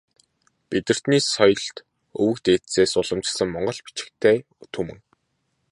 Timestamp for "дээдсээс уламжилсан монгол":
2.45-3.79